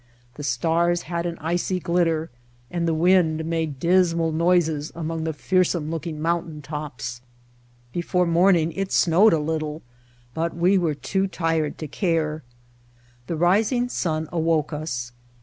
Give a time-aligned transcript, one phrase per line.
[0.33, 2.31] The stars had an icy glitter
[2.71, 7.21] and the wind made dismal noises among the fearsome looking mountain tops;
[7.93, 9.83] before morn Entering Death Valley ing it snowed a little,
[10.33, 12.41] but we were too tired to care.
[13.27, 15.11] The rising sun awoke us.